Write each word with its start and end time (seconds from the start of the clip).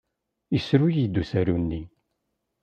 Yessru-iyi-d 0.53 1.21
usaru-nni. 1.21 1.81